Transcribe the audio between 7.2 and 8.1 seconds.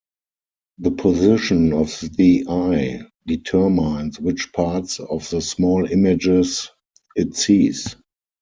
sees.